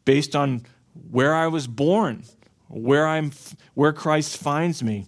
[0.05, 0.65] based on
[1.11, 2.23] where I was born,
[2.67, 3.31] where, I'm,
[3.73, 5.07] where Christ finds me?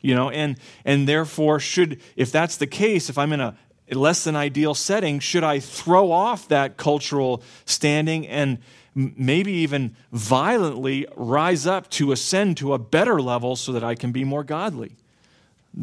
[0.00, 3.56] You know, and, and therefore, should, if that's the case, if I'm in a
[3.90, 8.58] less than ideal setting, should I throw off that cultural standing and
[8.94, 14.12] maybe even violently rise up to ascend to a better level so that I can
[14.12, 14.96] be more godly?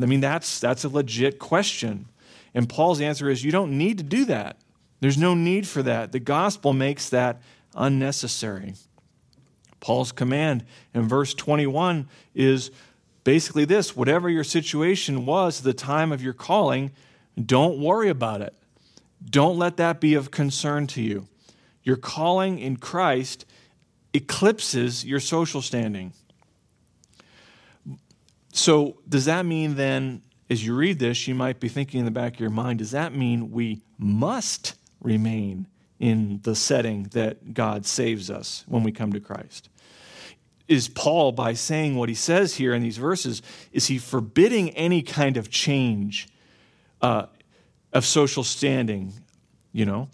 [0.01, 2.08] I mean, that's, that's a legit question.
[2.53, 4.58] And Paul's answer is you don't need to do that.
[4.99, 6.12] There's no need for that.
[6.12, 7.41] The gospel makes that
[7.75, 8.73] unnecessary.
[9.79, 12.71] Paul's command in verse 21 is
[13.23, 16.91] basically this whatever your situation was at the time of your calling,
[17.43, 18.53] don't worry about it.
[19.23, 21.27] Don't let that be of concern to you.
[21.83, 23.45] Your calling in Christ
[24.13, 26.13] eclipses your social standing.
[28.51, 32.12] So, does that mean then, as you read this, you might be thinking in the
[32.12, 35.67] back of your mind, does that mean we must remain
[35.99, 39.69] in the setting that God saves us when we come to Christ?
[40.67, 45.01] Is Paul, by saying what he says here in these verses, is he forbidding any
[45.01, 46.27] kind of change
[47.01, 47.25] uh,
[47.91, 49.13] of social standing?
[49.71, 50.09] You know,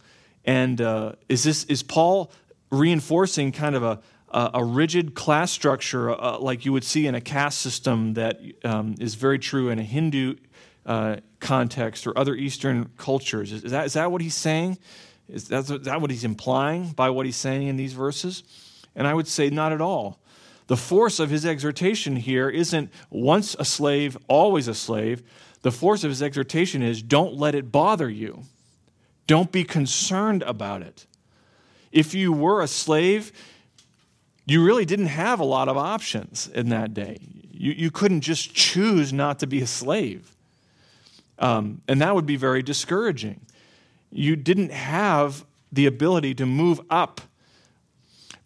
[0.45, 2.31] and uh, is this is Paul
[2.71, 4.01] reinforcing kind of a
[4.35, 8.41] uh, a rigid class structure uh, like you would see in a caste system that
[8.65, 10.35] um, is very true in a Hindu
[10.85, 13.51] uh, context or other Eastern cultures.
[13.51, 14.77] Is, that, is that what he's saying?
[15.27, 18.43] Is that, is that what he's implying by what he's saying in these verses?
[18.95, 20.19] And I would say not at all.
[20.67, 25.21] The force of his exhortation here isn't once a slave, always a slave.
[25.61, 28.43] The force of his exhortation is don't let it bother you.
[29.27, 31.07] Don't be concerned about it.
[31.91, 33.31] If you were a slave,
[34.45, 37.17] you really didn't have a lot of options in that day.
[37.51, 40.34] You, you couldn't just choose not to be a slave.
[41.39, 43.41] Um, and that would be very discouraging.
[44.11, 47.21] You didn't have the ability to move up.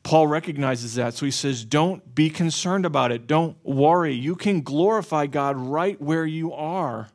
[0.02, 1.14] Paul recognizes that.
[1.14, 3.28] So he says, Don't be concerned about it.
[3.28, 4.14] Don't worry.
[4.14, 7.10] You can glorify God right where you are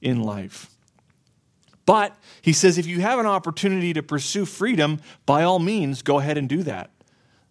[0.00, 0.68] in life.
[1.86, 6.18] But he says, if you have an opportunity to pursue freedom, by all means, go
[6.18, 6.90] ahead and do that.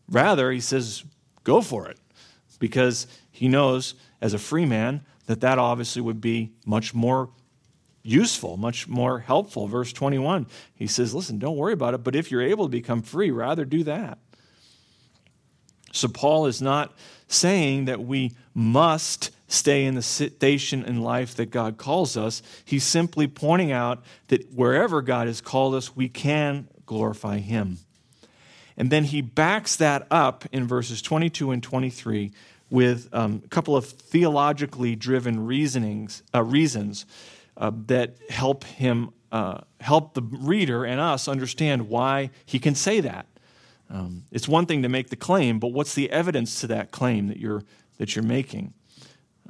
[0.10, 1.04] Rather, he says,
[1.44, 1.98] go for it.
[2.60, 7.30] Because he knows, as a free man, that that obviously would be much more
[8.04, 9.68] useful, much more helpful.
[9.68, 13.02] Verse 21, he says, listen, don't worry about it, but if you're able to become
[13.02, 14.18] free, rather do that.
[15.94, 16.94] So, Paul is not
[17.28, 22.42] saying that we must stay in the station in life that God calls us.
[22.64, 27.80] He's simply pointing out that wherever God has called us, we can glorify Him.
[28.78, 32.32] And then he backs that up in verses 22 and 23
[32.70, 37.06] with um, a couple of theologically driven reasonings, uh, reasons
[37.58, 43.00] uh, that help him uh, help the reader and us understand why he can say
[43.00, 43.26] that.
[43.90, 47.28] Um, it's one thing to make the claim, but what's the evidence to that claim
[47.28, 47.64] that you're
[47.98, 48.74] that you're making?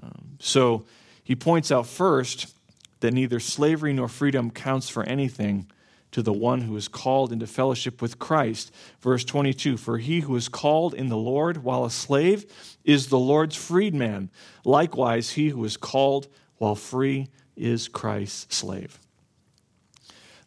[0.02, 0.86] Um, so
[1.24, 2.54] he points out first
[3.02, 5.68] that neither slavery nor freedom counts for anything
[6.12, 8.72] to the one who is called into fellowship with Christ.
[9.00, 12.46] Verse 22 For he who is called in the Lord while a slave
[12.84, 14.30] is the Lord's freedman.
[14.66, 19.00] Likewise, he who is called while free is Christ's slave.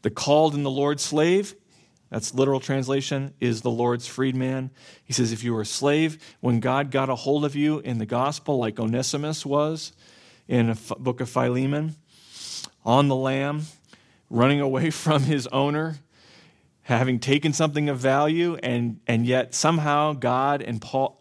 [0.02, 1.54] The called in the Lord's slave,
[2.10, 4.70] that's literal translation, is the Lord's freedman.
[5.04, 7.98] He says, if you were a slave, when God got a hold of you in
[7.98, 9.92] the gospel, like Onesimus was
[10.46, 11.96] in the book of Philemon,
[12.84, 13.62] on the lam,
[14.28, 15.96] running away from his owner,
[16.82, 21.18] having taken something of value, and, and yet somehow God and Paul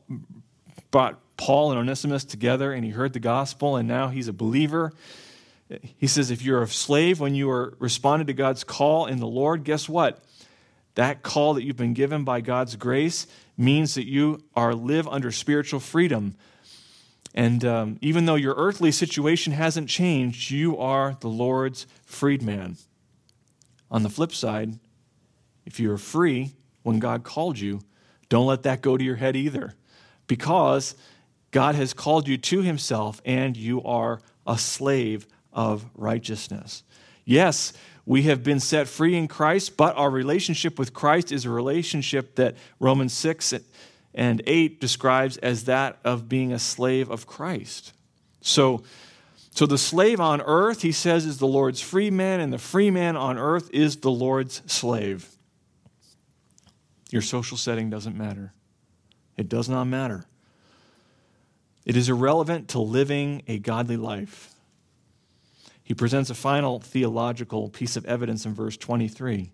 [0.92, 4.94] brought Paul and Onesimus together, and he heard the gospel, and now he's a believer.
[5.82, 9.28] He says, if you're a slave when you are responded to God's call in the
[9.28, 10.24] Lord, guess what?
[10.96, 15.32] That call that you've been given by God's grace means that you are live under
[15.32, 16.36] spiritual freedom.
[17.34, 22.78] And um, even though your earthly situation hasn't changed, you are the Lord's freedman.
[23.90, 24.78] On the flip side,
[25.66, 27.82] if you're free when God called you,
[28.30, 29.76] don't let that go to your head either.
[30.28, 30.96] Because
[31.52, 36.84] God has called you to himself and you are a slave of righteousness.
[37.26, 37.74] Yes,
[38.06, 42.36] we have been set free in Christ, but our relationship with Christ is a relationship
[42.36, 43.54] that Romans 6
[44.14, 47.94] and 8 describes as that of being a slave of Christ.
[48.42, 48.84] So,
[49.52, 52.92] so the slave on earth, he says, is the Lord's free man, and the free
[52.92, 55.30] man on earth is the Lord's slave.
[57.10, 58.54] Your social setting doesn't matter.
[59.38, 60.26] It does not matter.
[61.86, 64.53] It is irrelevant to living a godly life.
[65.84, 69.52] He presents a final theological piece of evidence in verse 23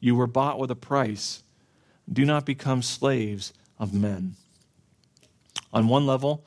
[0.00, 1.42] You were bought with a price.
[2.12, 4.34] Do not become slaves of men.
[5.72, 6.44] On one level,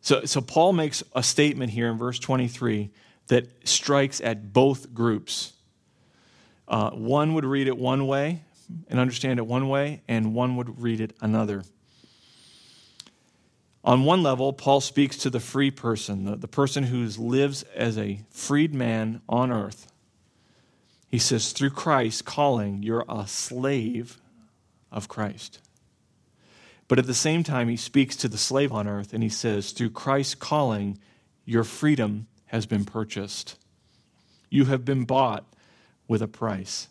[0.00, 2.90] so, so Paul makes a statement here in verse 23
[3.28, 5.52] that strikes at both groups.
[6.66, 8.42] Uh, one would read it one way
[8.88, 11.64] and understand it one way, and one would read it another.
[13.90, 17.98] On one level, Paul speaks to the free person, the, the person who lives as
[17.98, 19.90] a freed man on earth.
[21.08, 24.20] He says, through Christ calling, you're a slave
[24.92, 25.58] of Christ.
[26.86, 29.72] But at the same time, he speaks to the slave on earth and he says,
[29.72, 30.96] Through Christ's calling,
[31.44, 33.58] your freedom has been purchased.
[34.50, 35.52] You have been bought
[36.06, 36.86] with a price.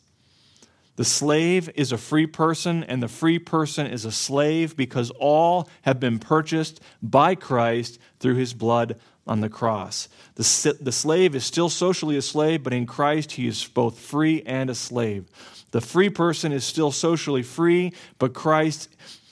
[1.00, 5.70] The slave is a free person, and the free person is a slave because all
[5.84, 10.10] have been purchased by Christ through his blood on the cross.
[10.36, 14.44] The, the slave is still socially a slave, but in Christ he is both free
[14.46, 15.30] and a slave.
[15.72, 18.90] The free person is still socially free, but Christ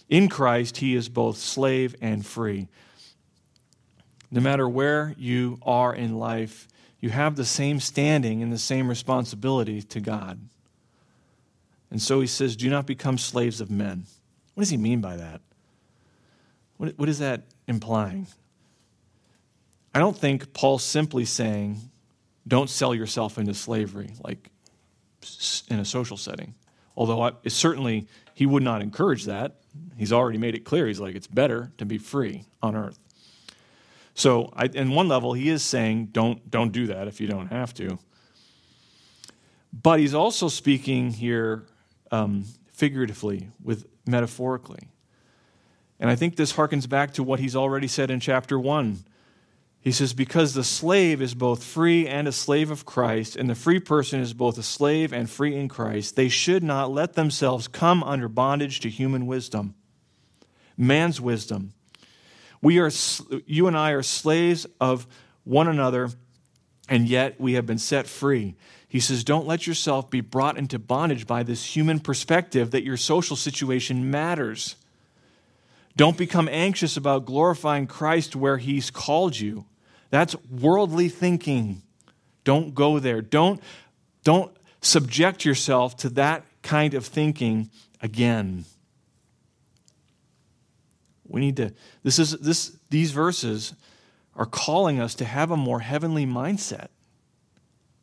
[0.08, 2.70] in Christ, he is both slave and free.
[4.32, 6.70] No matter where you are in life,
[7.02, 10.40] you have the same standing and the same responsibility to God.
[11.90, 14.06] And so he says, Do not become slaves of men.
[14.54, 15.42] What does he mean by that?
[16.78, 18.28] What, what is that implying?
[19.94, 21.80] I don't think Paul's simply saying,
[22.48, 24.50] Don't sell yourself into slavery, like
[25.70, 26.56] in a social setting.
[26.96, 29.58] Although I, certainly he would not encourage that.
[29.98, 30.88] He's already made it clear.
[30.88, 33.00] He's like, it's better to be free on earth.
[34.16, 37.48] So, I, in one level, he is saying, don't, don't do that if you don't
[37.48, 38.00] have to.
[39.72, 41.66] But he's also speaking here
[42.12, 44.90] um, figuratively, with metaphorically.
[46.00, 49.04] And I think this harkens back to what he's already said in chapter 1
[49.88, 53.56] he says, Because the slave is both free and a slave of Christ, and the
[53.56, 57.70] free person is both a slave and free in Christ, they should not let themselves
[57.70, 59.76] come under bondage to human wisdom.
[60.76, 61.72] man's wisdom.
[62.62, 62.92] We are,
[63.46, 65.08] you and I are slaves of
[65.46, 66.10] one another,
[66.90, 68.56] and yet we have been set free.
[68.88, 72.98] He says, Don't let yourself be brought into bondage by this human perspective that your
[72.98, 74.76] social situation matters.
[75.96, 79.66] Don't become anxious about glorifying Christ where He's called you.
[80.10, 81.82] That's worldly thinking.
[82.44, 83.22] Don't go there.
[83.22, 83.62] Don't,
[84.24, 87.70] don't subject yourself to that kind of thinking
[88.02, 88.66] again.
[91.28, 91.74] We need to,
[92.04, 93.74] this is, this, these verses
[94.36, 96.88] are calling us to have a more heavenly mindset.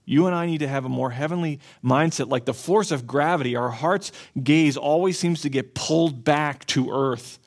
[0.05, 2.29] You and I need to have a more heavenly mindset.
[2.29, 6.91] Like the force of gravity, our heart's gaze always seems to get pulled back to
[6.91, 7.39] earth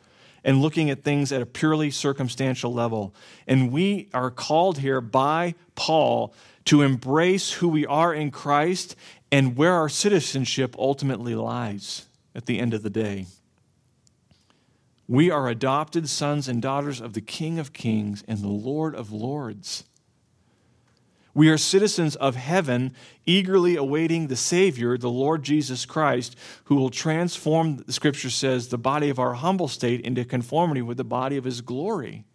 [0.44, 3.14] and looking at things at a purely circumstantial level.
[3.48, 6.34] And we are called here by Paul
[6.66, 8.96] to embrace who we are in Christ
[9.32, 13.26] and where our citizenship ultimately lies at the end of the day.
[15.08, 19.12] We are adopted sons and daughters of the King of Kings and the Lord of
[19.12, 19.86] Lords.
[21.38, 22.96] We are citizens of heaven,
[23.28, 28.78] eagerly awaiting the Savior, the Lord Jesus Christ, who will transform, the scripture says, the
[28.80, 32.26] body of our humble state into conformity with the body of his glory.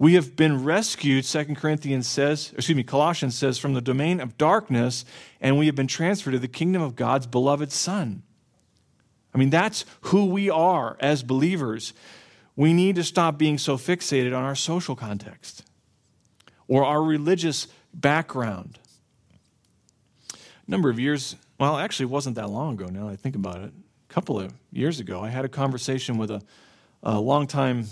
[0.00, 4.36] We have been rescued, 2 Corinthians says, excuse me, Colossians says, from the domain of
[4.36, 5.04] darkness,
[5.40, 8.24] and we have been transferred to the kingdom of God's beloved Son.
[9.32, 11.92] I mean, that's who we are as believers.
[12.56, 15.62] We need to stop being so fixated on our social context
[16.68, 18.78] or our religious background.
[20.32, 23.60] A number of years, well, actually, it wasn't that long ago now I think about
[23.60, 23.72] it.
[24.08, 26.42] A couple of years ago, I had a conversation with a,
[27.02, 27.86] a longtime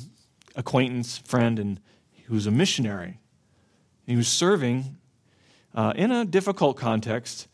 [0.57, 3.19] acquaintance, friend, and he was a missionary.
[4.07, 4.97] He was serving
[5.75, 7.49] uh, in a difficult context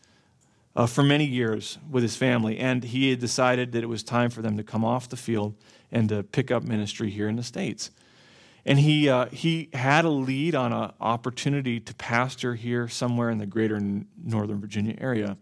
[0.75, 4.29] uh, for many years with his family, and he had decided that it was time
[4.29, 5.55] for them to come off the field
[5.91, 7.91] and to pick up ministry here in the States.
[8.65, 13.37] And he, uh, he had a lead on an opportunity to pastor here somewhere in
[13.37, 13.79] the greater
[14.23, 15.37] Northern Virginia area.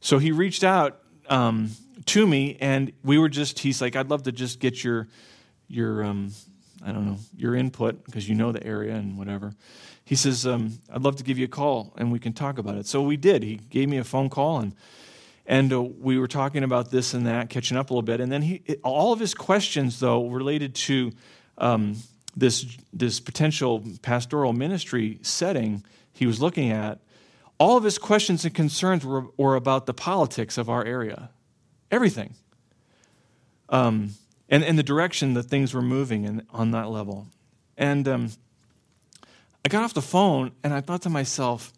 [0.00, 1.70] So he reached out um,
[2.06, 5.08] to me, and we were just, he's like, I'd love to just get your,
[5.68, 6.32] your um,
[6.84, 9.52] I don't know, your input because you know the area and whatever.
[10.04, 12.76] He says, um, I'd love to give you a call and we can talk about
[12.76, 12.86] it.
[12.86, 13.42] So we did.
[13.42, 14.74] He gave me a phone call and
[15.46, 18.20] and uh, we were talking about this and that, catching up a little bit.
[18.20, 21.10] And then he, all of his questions, though, related to
[21.58, 21.96] um,
[22.36, 27.00] this, this potential pastoral ministry setting he was looking at,
[27.58, 31.30] all of his questions and concerns were, were about the politics of our area.
[31.90, 32.34] Everything.
[33.68, 34.10] Um,
[34.48, 37.26] and, and the direction that things were moving in, on that level.
[37.76, 38.30] And um,
[39.64, 41.72] I got off the phone and I thought to myself,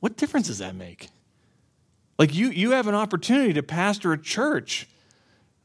[0.00, 1.08] what difference does that make?
[2.18, 4.88] Like, you, you have an opportunity to pastor a church.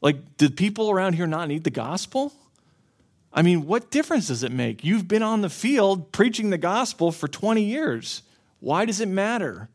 [0.02, 2.32] Like, do people around here not need the gospel?
[3.34, 4.84] I mean, what difference does it make?
[4.84, 8.22] You've been on the field preaching the gospel for 20 years.
[8.60, 9.68] Why does it matter?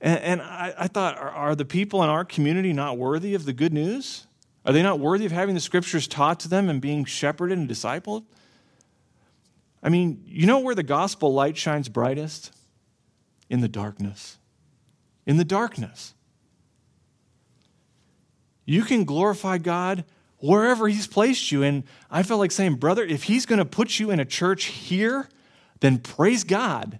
[0.00, 3.46] And, and I, I, thought, are, are the people in our community not worthy of
[3.46, 4.26] the good news?
[4.64, 7.68] Are they not worthy of having the scriptures taught to them and being shepherded and
[7.68, 8.24] discipled?
[9.82, 12.52] I mean, you know where the gospel light shines brightest?
[13.48, 14.36] In the darkness.
[15.24, 16.14] In the darkness.
[18.66, 20.04] You can glorify God
[20.38, 21.62] wherever He's placed you.
[21.62, 24.64] And I felt like saying, brother, if He's going to put you in a church
[24.66, 25.28] here,
[25.80, 26.98] then praise God.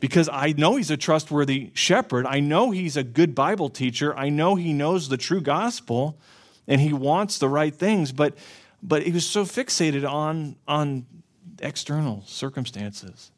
[0.00, 2.26] Because I know He's a trustworthy shepherd.
[2.26, 4.16] I know He's a good Bible teacher.
[4.16, 6.18] I know He knows the true gospel
[6.66, 8.12] and He wants the right things.
[8.12, 8.36] But,
[8.82, 11.06] but He was so fixated on, on
[11.60, 13.30] external circumstances.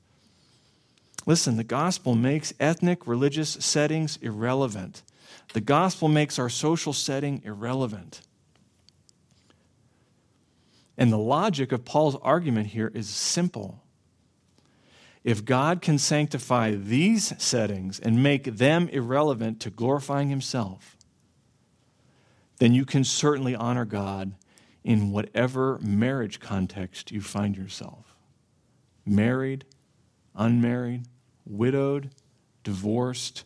[1.26, 5.02] Listen, the gospel makes ethnic, religious settings irrelevant.
[5.52, 8.20] The gospel makes our social setting irrelevant.
[10.96, 13.82] And the logic of Paul's argument here is simple.
[15.24, 20.96] If God can sanctify these settings and make them irrelevant to glorifying Himself,
[22.58, 24.34] then you can certainly honor God
[24.84, 28.14] in whatever marriage context you find yourself
[29.06, 29.66] married,
[30.34, 31.04] unmarried,
[31.44, 32.10] widowed,
[32.62, 33.44] divorced,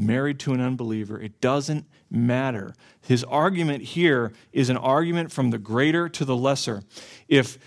[0.00, 1.20] married to an unbeliever.
[1.20, 2.74] It doesn't matter.
[3.02, 6.82] His argument here is an argument from the greater to the lesser.
[7.28, 7.58] If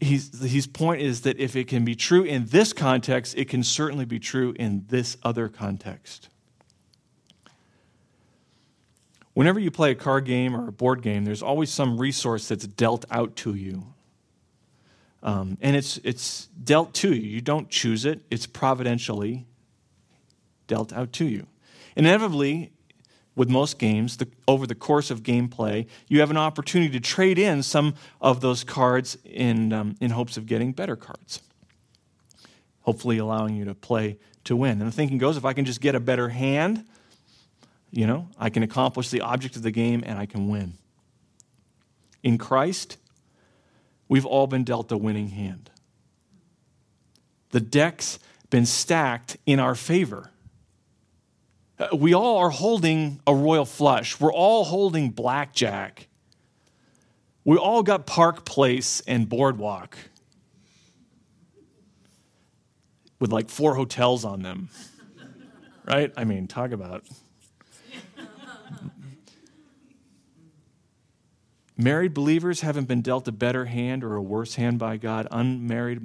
[0.00, 3.62] he's, his point is that if it can be true in this context, it can
[3.62, 6.28] certainly be true in this other context.
[9.34, 12.66] Whenever you play a card game or a board game, there's always some resource that's
[12.66, 13.84] dealt out to you.
[15.22, 17.22] Um, and it's, it's dealt to you.
[17.22, 19.46] You don't choose it, it's providentially
[20.66, 21.46] dealt out to you.
[21.96, 22.72] Inevitably,
[23.36, 27.38] with most games, the, over the course of gameplay, you have an opportunity to trade
[27.38, 31.40] in some of those cards in, um, in hopes of getting better cards,
[32.82, 34.80] hopefully allowing you to play to win.
[34.80, 36.84] And the thinking goes if I can just get a better hand,
[37.90, 40.74] you know, I can accomplish the object of the game and I can win.
[42.22, 42.96] In Christ,
[44.08, 45.70] we've all been dealt a winning hand.
[47.50, 48.18] The deck's
[48.50, 50.30] been stacked in our favor.
[51.78, 54.20] Uh, we all are holding a royal flush.
[54.20, 56.08] We're all holding blackjack.
[57.44, 59.98] We all got Park Place and Boardwalk
[63.18, 64.68] with like four hotels on them.
[65.86, 66.10] Right?
[66.16, 67.04] I mean, talk about.
[71.76, 75.28] Married believers haven't been dealt a better hand or a worse hand by God.
[75.30, 75.98] Unmarried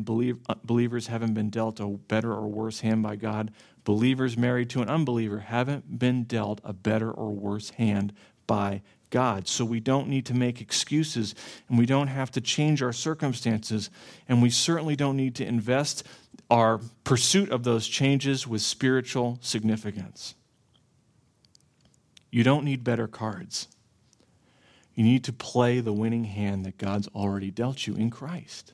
[0.49, 3.51] uh, believers haven't been dealt a better or worse hand by God
[3.89, 8.13] believers married to an unbeliever haven't been dealt a better or worse hand
[8.45, 9.47] by God.
[9.47, 11.33] So we don't need to make excuses
[11.67, 13.89] and we don't have to change our circumstances.
[14.27, 16.05] And we certainly don't need to invest
[16.51, 20.35] our pursuit of those changes with spiritual significance.
[22.29, 23.69] You don't need better cards.
[24.93, 28.71] You need to play the winning hand that God's already dealt you in Christ.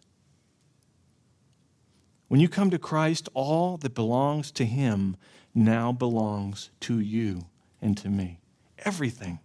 [2.36, 5.16] When you come to Christ, all that belongs to Him
[5.54, 7.46] now belongs to you
[7.82, 8.40] and to me.
[8.80, 9.40] Everything.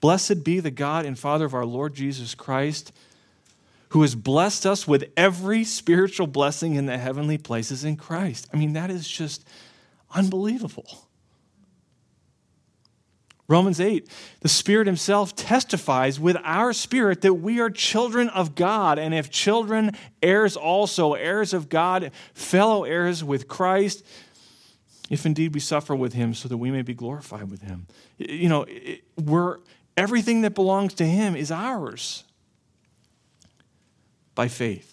[0.00, 2.90] Blessed be the God and Father of our Lord Jesus Christ,
[3.90, 8.48] who has blessed us with every spiritual blessing in the heavenly places in Christ.
[8.50, 9.46] I mean, that is just
[10.14, 11.10] unbelievable.
[13.48, 14.08] Romans 8,
[14.40, 19.30] the Spirit Himself testifies with our spirit that we are children of God, and if
[19.30, 24.04] children, heirs also, heirs of God, fellow heirs with Christ,
[25.10, 27.86] if indeed we suffer with Him, so that we may be glorified with Him.
[28.16, 28.66] You know,
[29.22, 29.58] we're,
[29.96, 32.24] everything that belongs to Him is ours
[34.34, 34.91] by faith.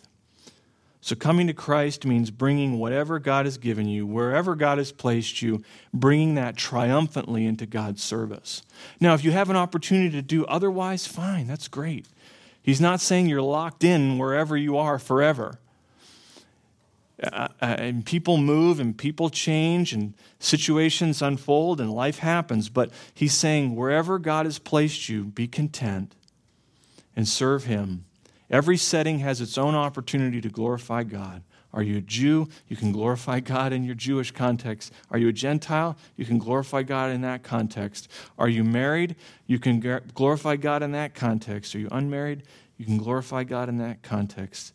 [1.10, 5.42] So, coming to Christ means bringing whatever God has given you, wherever God has placed
[5.42, 8.62] you, bringing that triumphantly into God's service.
[9.00, 12.06] Now, if you have an opportunity to do otherwise, fine, that's great.
[12.62, 15.58] He's not saying you're locked in wherever you are forever.
[17.24, 22.70] Uh, uh, and people move and people change and situations unfold and life happens.
[22.70, 26.14] But he's saying, wherever God has placed you, be content
[27.16, 28.06] and serve Him
[28.50, 31.44] Every setting has its own opportunity to glorify God.
[31.72, 32.50] Are you a Jew?
[32.68, 34.92] You can glorify God in your Jewish context.
[35.12, 35.98] Are you a Gentile?
[36.18, 38.10] You can glorify God in that context.
[38.40, 39.16] Are you married?
[39.46, 39.80] You can
[40.16, 41.76] glorify God in that context.
[41.76, 42.44] Are you unmarried?
[42.78, 44.74] You can glorify God in that context.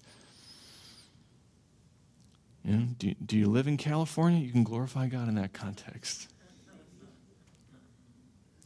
[2.64, 4.39] You know, do, do you live in California?
[4.39, 6.29] You can glorify God in that context.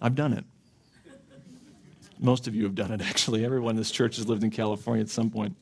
[0.00, 0.44] I've done it.
[2.18, 3.44] Most of you have done it, actually.
[3.44, 5.56] Everyone in this church has lived in California at some point.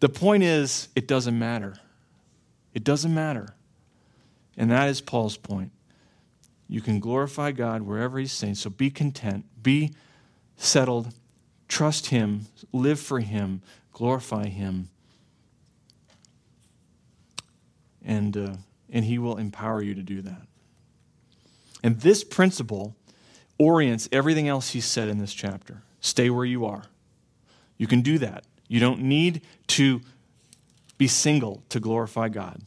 [0.00, 1.76] The point is, it doesn't matter.
[2.74, 3.54] It doesn't matter.
[4.56, 5.72] And that is Paul's point.
[6.68, 8.56] You can glorify God wherever He's saying.
[8.56, 9.94] So be content, be
[10.56, 11.14] settled,
[11.66, 13.62] trust Him, live for Him,
[13.92, 14.90] glorify Him.
[18.04, 18.54] And, uh,
[18.90, 20.46] and He will empower you to do that.
[21.82, 22.96] And this principle
[23.58, 25.82] orients everything else he said in this chapter.
[26.00, 26.84] Stay where you are.
[27.76, 28.44] You can do that.
[28.68, 30.00] You don't need to
[30.98, 32.60] be single to glorify God.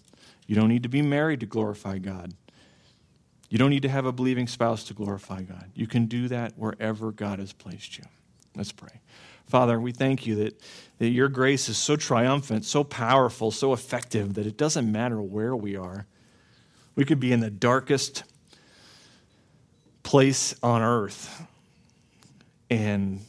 [0.48, 2.34] You don't need to be married to glorify God.
[3.50, 5.72] You don't need to have a believing spouse to glorify God.
[5.76, 8.06] You can do that wherever God has placed you.
[8.56, 9.02] Let's pray.
[9.46, 10.62] Father, we thank you that,
[11.00, 15.56] that your grace is so triumphant, so powerful, so effective that it doesn't matter where
[15.56, 16.06] we are.
[16.96, 18.24] We could be in the darkest
[20.04, 21.46] place on earth.
[22.70, 23.22] And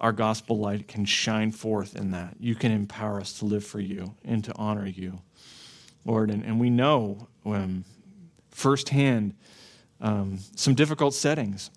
[0.00, 2.36] our gospel light can shine forth in that.
[2.38, 5.20] You can empower us to live for you and to honor you,
[6.04, 6.30] Lord.
[6.30, 7.84] And, and we know um,
[8.50, 9.34] firsthand
[10.00, 11.70] um, some difficult settings.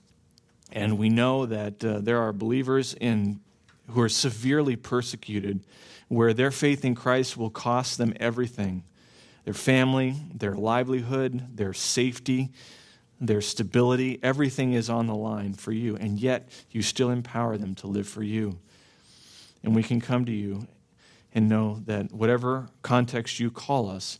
[0.71, 3.39] And we know that uh, there are believers in,
[3.89, 5.61] who are severely persecuted,
[6.09, 8.83] where their faith in Christ will cost them everything
[9.45, 12.49] their family, their livelihood, their safety,
[13.19, 17.75] their stability, everything is on the line for you, and yet you still empower them
[17.75, 18.59] to live for you.
[19.63, 20.67] And we can come to you
[21.33, 24.19] and know that whatever context you call us,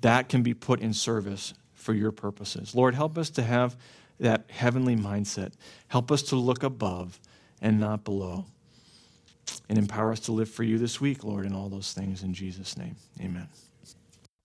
[0.00, 2.74] that can be put in service for your purposes.
[2.74, 3.76] Lord, help us to have
[4.18, 5.52] that heavenly mindset.
[5.88, 7.18] Help us to look above
[7.60, 8.44] and not below.
[9.68, 12.22] And empower us to live for you this week, Lord, in all those things.
[12.22, 13.48] In Jesus' name, amen.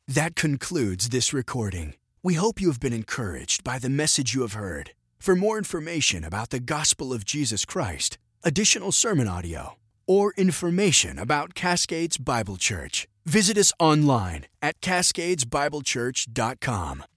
[0.08, 1.96] That concludes this recording.
[2.26, 4.90] We hope you have been encouraged by the message you have heard.
[5.20, 9.76] For more information about the gospel of Jesus Christ, additional sermon audio,
[10.08, 17.06] or information about Cascades Bible Church, visit us online at cascadesbiblechurch.com.